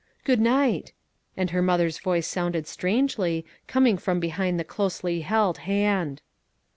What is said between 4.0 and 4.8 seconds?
behind the